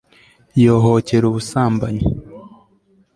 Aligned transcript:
yohokera 0.63 1.25
ubusambanyi 1.27 2.03